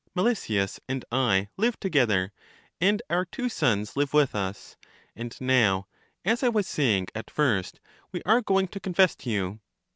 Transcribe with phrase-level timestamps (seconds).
[0.15, 2.31] Melesias and I live together,
[2.79, 4.75] and our two sons live with us;
[5.15, 5.85] and now,
[6.25, 7.79] as I was saying at first,
[8.11, 9.59] we are going to confess to you.